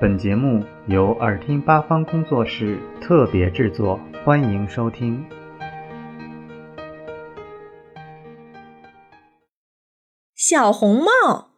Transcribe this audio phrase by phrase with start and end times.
[0.00, 5.22] 本节目由耳听八方工作室特别制作，欢迎收听。
[10.34, 11.50] 小红帽。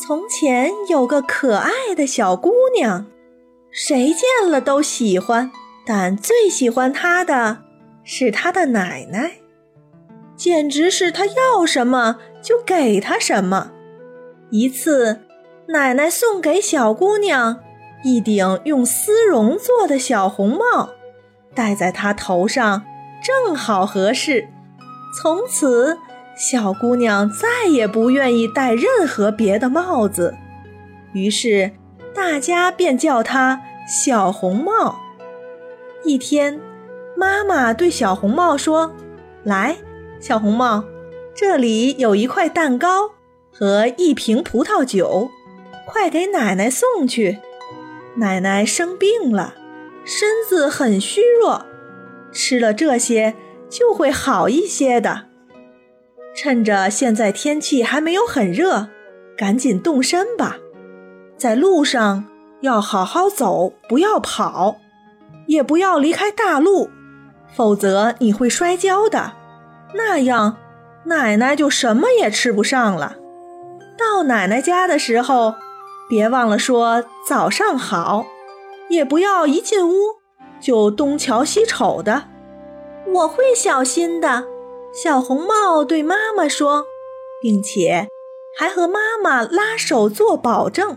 [0.00, 3.04] 从前有个可爱的小姑娘，
[3.70, 5.52] 谁见了都喜欢，
[5.84, 7.62] 但最喜欢她的
[8.02, 9.32] 是她的奶奶，
[10.34, 13.72] 简直是她要什么就给她什么。
[14.48, 15.25] 一次。
[15.68, 17.58] 奶奶送给小姑娘
[18.04, 20.90] 一顶用丝绒做的小红帽，
[21.54, 22.84] 戴在她头上
[23.20, 24.48] 正好合适。
[25.20, 25.98] 从此，
[26.36, 30.36] 小姑娘再也不愿意戴任何别的帽子，
[31.12, 31.72] 于是
[32.14, 35.00] 大家便叫她小红帽。
[36.04, 36.60] 一天，
[37.16, 38.94] 妈妈对小红帽说
[39.42, 39.76] ：“来，
[40.20, 40.84] 小红帽，
[41.34, 43.10] 这里有一块蛋糕
[43.52, 45.28] 和一瓶葡萄酒。”
[45.86, 47.38] 快给奶奶送去！
[48.16, 49.54] 奶奶生病了，
[50.04, 51.64] 身子很虚弱，
[52.32, 53.34] 吃了这些
[53.70, 55.26] 就会好一些的。
[56.34, 58.88] 趁着现在天气还没有很热，
[59.38, 60.58] 赶紧动身吧。
[61.38, 62.24] 在路上
[62.62, 64.78] 要好好走，不要跑，
[65.46, 66.90] 也不要离开大路，
[67.54, 69.34] 否则你会摔跤的。
[69.94, 70.56] 那样，
[71.04, 73.16] 奶奶就什么也吃不上了。
[73.96, 75.54] 到奶奶家的时候。
[76.08, 78.26] 别忘了说早上好，
[78.88, 79.94] 也不要一进屋
[80.60, 82.24] 就东瞧西瞅的。
[83.12, 84.44] 我会小心的。
[84.92, 86.84] 小红帽对妈妈说，
[87.42, 88.08] 并且
[88.58, 90.96] 还和妈妈拉手做保证。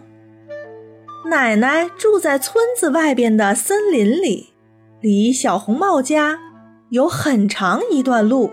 [1.30, 4.54] 奶奶住在村子外边的森林里，
[5.02, 6.40] 离小红帽家
[6.92, 8.52] 有很长一段路。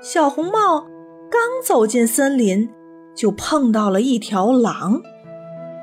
[0.00, 0.86] 小红帽
[1.30, 2.70] 刚走进森林，
[3.14, 5.02] 就碰到了一条狼。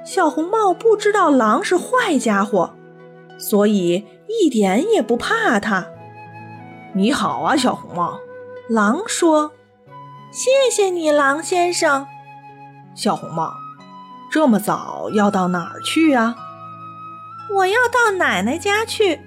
[0.08, 2.72] 小红帽不知道狼是坏家伙，
[3.38, 5.86] 所以一点也不怕它。
[6.94, 8.18] 你好啊，小红帽。
[8.70, 9.52] 狼说
[10.32, 12.08] ：“谢谢你，狼先生。”
[12.96, 13.52] 小红帽，
[14.32, 16.38] 这么早要到哪儿去呀？
[17.54, 19.20] 我要到奶奶家去。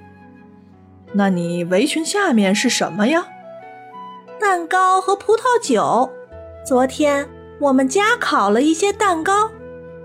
[1.12, 3.26] 那你围裙下面是什么呀？
[4.41, 6.10] 蛋糕和葡萄酒。
[6.64, 7.28] 昨天
[7.60, 9.50] 我们家烤了一些蛋糕。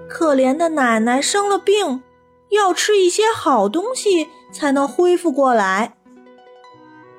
[0.08, 2.04] 可怜的奶奶生了病，
[2.50, 5.96] 要吃一些好东西才能恢复过来。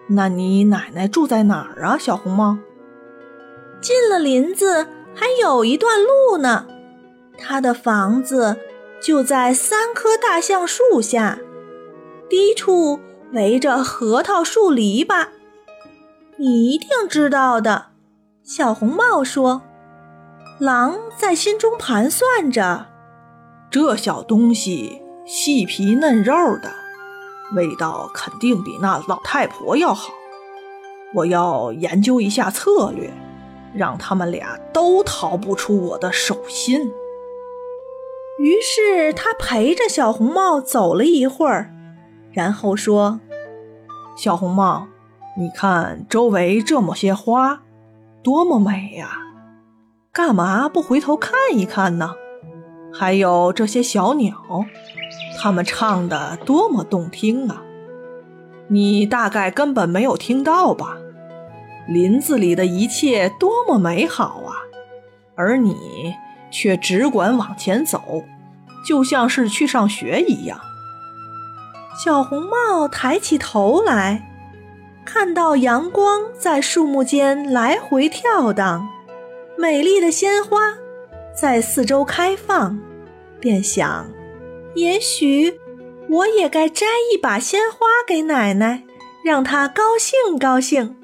[0.08, 2.58] 那你奶奶住在哪儿啊，小红帽？
[3.80, 6.66] 进了林子还有一段路呢。
[7.36, 8.56] 她的房子
[9.02, 11.38] 就在三棵大橡树下，
[12.30, 13.00] 低处
[13.32, 15.26] 围着核桃树篱笆。
[16.38, 17.86] 你一定知道的，
[18.42, 19.62] 小红帽说。
[20.58, 22.86] 狼在心中盘算着，
[23.70, 26.72] 这小东西细皮嫩肉的，
[27.54, 30.14] 味道肯定比那老太婆要好。
[31.14, 33.12] 我要研究一下策略，
[33.74, 36.90] 让他们俩都逃不出我的手心。
[38.38, 41.70] 于是他陪着小红帽走了一会儿，
[42.32, 43.20] 然后说
[44.16, 44.88] ：“小红帽，
[45.36, 47.60] 你看周围这么些花，
[48.22, 49.18] 多么美呀！”
[50.16, 52.14] 干嘛不回头看一看呢？
[52.90, 54.34] 还有这些小鸟，
[55.38, 57.62] 它们唱的多么动听啊！
[58.68, 60.96] 你大概根本没有听到吧？
[61.86, 64.56] 林子里的一切多么美好啊！
[65.36, 66.14] 而你
[66.50, 68.24] 却只管往前走，
[68.88, 70.58] 就像是去上学一样。
[72.02, 74.26] 小红帽抬起头来，
[75.04, 78.88] 看到阳光在树木间来回跳荡。
[79.58, 80.74] 美丽的鲜花
[81.34, 82.78] 在四周开放，
[83.40, 84.06] 便想：
[84.74, 85.58] 也许
[86.10, 88.84] 我也该摘一把鲜花给奶奶，
[89.24, 90.96] 让她高兴高兴。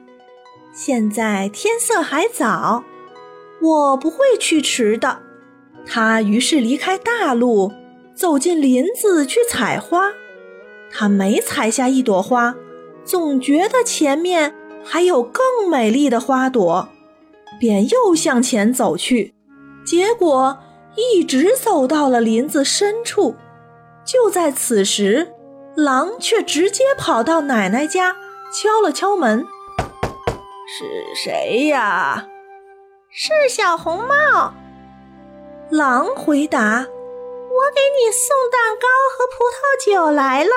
[0.75, 2.85] 现在天色还早，
[3.61, 5.21] 我不会去迟的。
[5.85, 7.73] 他于是离开大路，
[8.15, 10.13] 走进林子去采花。
[10.91, 12.55] 他每采下一朵花，
[13.03, 14.55] 总觉得前面
[14.85, 16.89] 还有更美丽的花朵。
[17.63, 19.37] 便又向前走去，
[19.87, 20.59] 结果
[20.97, 23.37] 一直走到了林子深处。
[24.05, 25.33] 就在此时，
[25.77, 28.17] 狼却直接跑到奶奶家，
[28.53, 29.47] 敲了敲门
[30.67, 32.27] ：“是谁呀
[33.09, 34.53] ？”“是小红帽。”
[35.71, 40.51] 狼回答：“我给你送蛋糕和葡萄酒来了，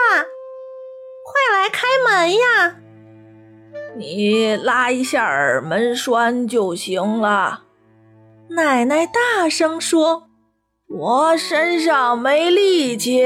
[1.24, 2.78] 快来开门呀！”
[3.97, 7.63] 你拉一下门栓就行了。”
[8.50, 10.24] 奶奶大声说。
[10.88, 13.25] 我身上没力气，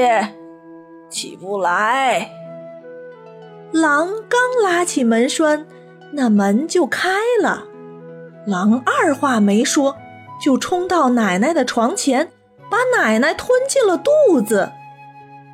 [1.10, 2.30] 起不来。
[3.70, 5.66] 狼刚拉起门栓，
[6.12, 7.10] 那门就开
[7.42, 7.64] 了。
[8.46, 9.94] 狼二话没说，
[10.42, 12.32] 就冲到奶奶的床前，
[12.70, 14.72] 把奶奶吞进了肚子。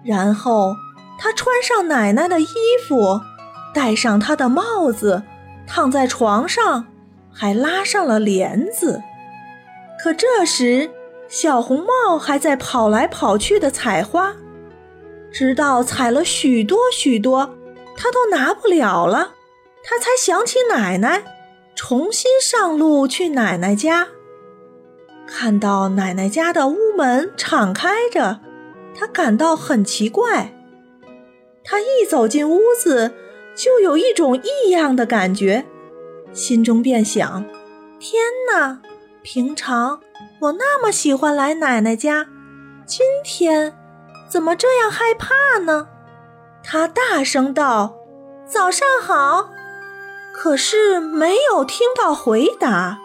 [0.04, 0.76] 然后
[1.18, 2.46] 他穿上奶奶的衣
[2.88, 3.20] 服，
[3.76, 5.22] 戴上他的帽子，
[5.66, 6.86] 躺在床上，
[7.30, 9.02] 还拉上了帘子。
[10.02, 10.88] 可这时，
[11.28, 14.34] 小红帽还在跑来跑去的采花，
[15.30, 17.54] 直到采了许多许多。
[17.98, 19.32] 他都拿不了了，
[19.84, 21.22] 他才想起奶奶，
[21.74, 24.08] 重新上路去奶奶家。
[25.26, 28.40] 看到奶奶家的屋门敞开着，
[28.94, 30.54] 他感到很奇怪。
[31.62, 33.12] 他一走进屋子，
[33.56, 35.64] 就有一种异样的感觉，
[36.32, 37.44] 心中便想：
[37.98, 38.22] 天
[38.52, 38.80] 哪！
[39.22, 39.98] 平常
[40.40, 42.26] 我那么喜欢来奶奶家，
[42.86, 43.74] 今天
[44.28, 45.88] 怎么这样害怕呢？
[46.62, 47.96] 他大声道
[48.46, 49.50] ：“早上好！”
[50.32, 52.98] 可是没有听到回答。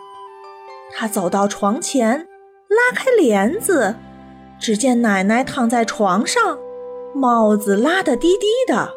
[0.93, 2.27] 他走到床前，
[2.67, 3.95] 拉开帘子，
[4.59, 6.59] 只见奶奶躺在床上，
[7.15, 8.93] 帽子拉得低低的，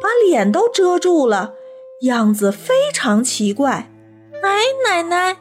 [0.00, 1.54] 把脸都遮住了，
[2.02, 3.90] 样子非常奇怪。
[4.42, 5.36] 哎，奶奶，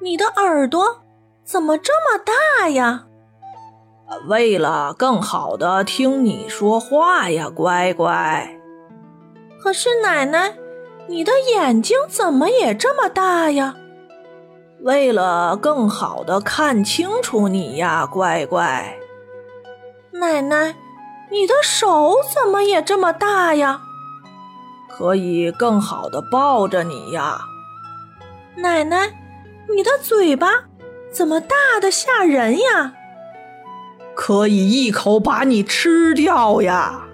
[0.00, 1.02] 你的耳朵
[1.44, 3.06] 怎么这么大呀？
[4.28, 8.58] 为了更好的听你说话呀，乖乖。
[9.62, 10.54] 可是奶奶，
[11.06, 13.76] 你的眼睛怎么也这么大呀？
[14.80, 18.98] 为了更好的看清楚你呀，乖乖。
[20.10, 20.74] 奶奶，
[21.32, 23.80] 你的手怎么也这么大呀？
[24.90, 27.40] 可以更好的抱着你呀。
[28.56, 29.08] 奶奶，
[29.74, 30.64] 你的嘴巴
[31.10, 32.92] 怎么大的吓人呀？
[34.14, 37.06] 可以一口把你吃掉呀！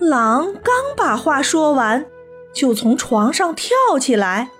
[0.00, 2.04] 狼刚把话说完，
[2.52, 4.50] 就从床上跳起来，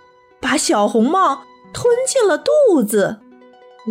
[0.40, 1.40] 把小红帽
[1.72, 3.19] 吞进了肚子。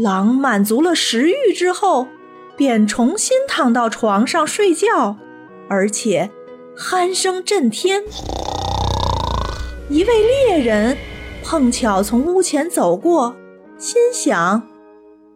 [0.01, 2.07] 狼满足了食欲之后，
[2.59, 5.15] 便重新躺到床上睡觉，
[5.69, 6.29] 而且
[6.75, 8.03] 鼾声震天。
[9.87, 10.97] 一位猎人
[11.41, 13.37] 碰巧从屋前走过，
[13.77, 14.67] 心想。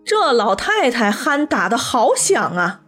[0.04, 2.82] 这老太太鼾打得好响啊！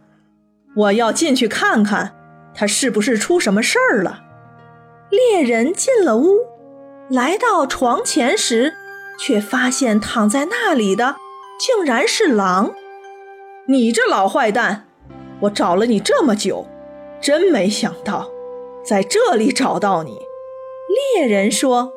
[0.76, 2.14] 我要进去看看，
[2.54, 4.20] 她是不是出什么事儿了？
[5.08, 6.40] 猎人进了屋，
[7.08, 8.74] 来到床前时，
[9.18, 11.16] 却发现躺在那里的
[11.58, 12.74] 竟然是狼。
[13.68, 14.86] 你这老坏蛋，
[15.40, 16.68] 我找了你这么久，
[17.20, 18.30] 真没想到
[18.84, 20.20] 在这里找到你。
[21.16, 21.92] 猎人说，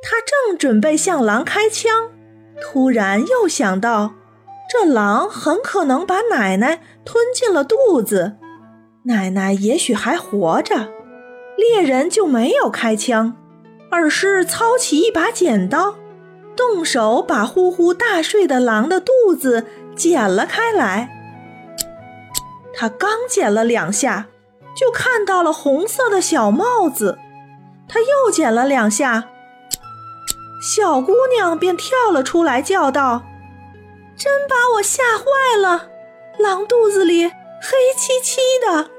[0.00, 2.10] 他正准备向狼开枪。
[2.62, 4.14] 突然又想到，
[4.70, 8.36] 这狼很可能把奶奶吞进了肚子，
[9.04, 10.88] 奶奶也许还活着，
[11.56, 13.36] 猎人就没有开枪，
[13.90, 15.96] 而是操起一把剪刀，
[16.56, 19.66] 动手把呼呼大睡的狼的肚子
[19.96, 21.08] 剪了开来。
[22.74, 24.28] 他刚剪了两下，
[24.74, 27.18] 就看到了红色的小帽子，
[27.88, 29.28] 他又剪了两下。
[30.60, 33.22] 小姑娘便跳了出来，叫道
[34.16, 35.88] ：“真把我吓坏了！
[36.38, 38.90] 狼肚子里黑漆漆的。”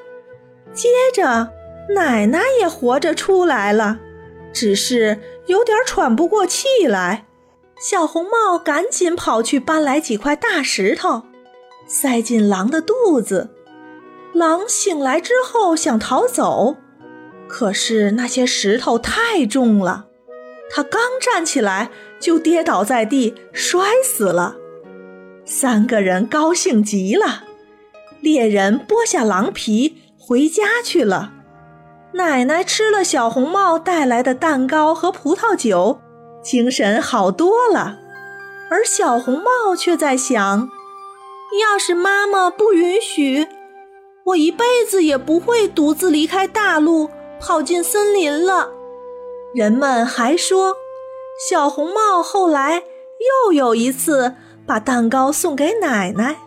[0.73, 1.51] 接着，
[1.95, 3.99] 奶奶也活着出来了，
[4.53, 7.25] 只是有点喘不过气来。
[7.83, 11.23] 小红帽赶紧跑去搬来几块大石头，
[11.85, 13.49] 塞进狼的肚子。
[14.33, 16.77] 狼醒来之后想逃走，
[17.45, 20.05] 可是那些石头太重了。
[20.73, 24.55] 他刚站起来，就跌倒在地，摔死了。
[25.43, 27.43] 三个人高兴极了。
[28.21, 31.33] 猎人剥下狼皮，回家去了。
[32.13, 35.99] 奶奶吃了小红帽带来的蛋糕和葡萄酒，
[36.43, 37.99] 精神好多了。
[38.69, 40.69] 而小红帽却在想：
[41.61, 43.47] 要是妈妈不允许，
[44.25, 47.09] 我一辈子也不会独自离开大陆，
[47.39, 48.69] 跑进森林了。
[49.53, 50.75] 人们还说，
[51.49, 52.83] 小红帽后来
[53.45, 54.33] 又有一次
[54.65, 56.37] 把蛋糕送给奶奶，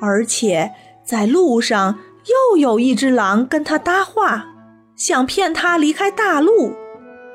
[0.00, 0.72] 而且
[1.04, 4.46] 在路上又有一只狼跟他搭话，
[4.96, 6.72] 想骗他离开大陆。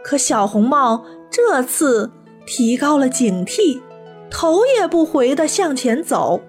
[0.03, 2.11] 可小红帽这次
[2.45, 3.81] 提高了警惕，
[4.29, 6.43] 头也不回地向前走。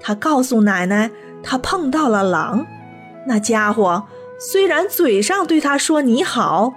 [0.00, 1.08] 他告诉奶奶，
[1.40, 2.66] 他碰到了狼，
[3.28, 4.08] 那家伙
[4.40, 6.72] 虽然嘴上对他说你好。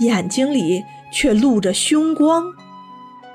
[0.00, 2.44] 眼睛里却露着凶光，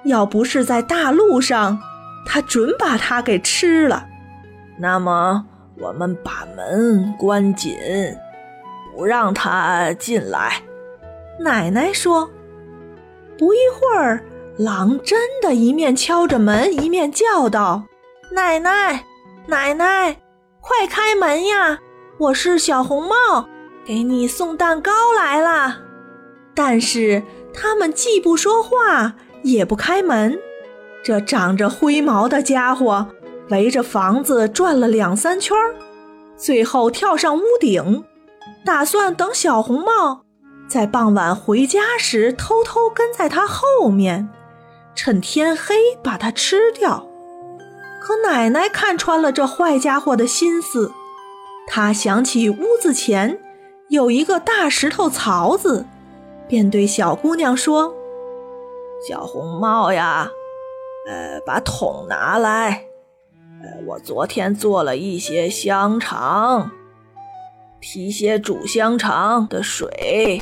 [0.03, 1.79] 要不是在大路上，
[2.27, 4.05] 他准把它给吃了。
[4.77, 5.43] 那么
[5.79, 7.75] 我们把门关紧，
[8.95, 10.61] 不让他进来。
[11.39, 12.29] 奶奶说。
[13.41, 14.23] 不一会儿，
[14.59, 17.85] 狼真的一面敲着门，一面叫道
[18.31, 19.03] ：“奶奶，
[19.47, 20.15] 奶奶，
[20.59, 21.79] 快开门呀！
[22.19, 23.49] 我是小红帽，
[23.83, 25.79] 给你送蛋糕来了。”
[26.53, 30.37] 但是他们既不说话，也不开门。
[31.03, 33.07] 这长着灰毛的家伙
[33.49, 35.57] 围着房子转了两三圈，
[36.37, 38.03] 最后跳上屋顶，
[38.63, 40.25] 打算等小红帽。
[40.71, 44.29] 在傍晚回家时，偷偷跟在他后面，
[44.95, 47.05] 趁天黑把他吃掉。
[47.99, 50.93] 可奶奶看穿了这坏家伙的心思，
[51.67, 53.37] 她想起屋子前
[53.89, 55.85] 有一个大石头槽子，
[56.47, 57.93] 便对小姑娘说
[59.05, 60.31] ：“小红帽呀，
[61.05, 62.85] 呃，把桶拿来。
[63.61, 66.71] 呃，我昨天做了一些香肠，
[67.81, 70.41] 提些煮香肠的水。”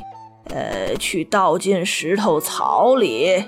[0.50, 3.46] 呃，去倒进石头槽里。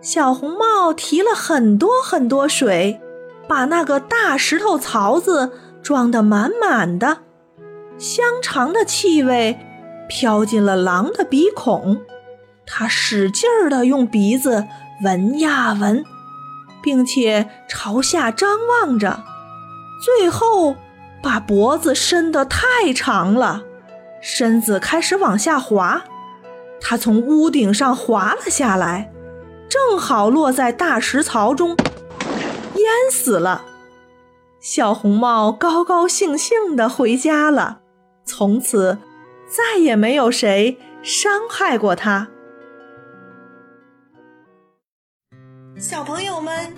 [0.00, 3.00] 小红帽提了很多很多水，
[3.48, 7.18] 把那个大石头槽子装得满满的。
[7.98, 9.58] 香肠的气味
[10.08, 12.00] 飘进了狼的鼻孔，
[12.66, 14.66] 它使劲儿地用鼻子
[15.04, 16.04] 闻呀闻，
[16.82, 19.22] 并且朝下张望着，
[20.04, 20.74] 最后
[21.22, 23.62] 把脖子伸得太长了，
[24.20, 26.02] 身子开始往下滑。
[26.84, 29.10] 他从屋顶上滑了下来，
[29.68, 31.76] 正好落在大石槽中，
[32.74, 33.64] 淹死了。
[34.60, 37.80] 小红帽高高兴兴地回家了，
[38.24, 38.98] 从此
[39.48, 42.28] 再也没有谁伤害过他。
[45.78, 46.74] 小朋友们，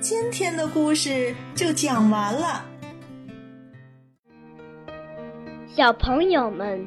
[0.00, 2.64] 今天的故事就讲完了。
[5.76, 6.86] 小朋友们。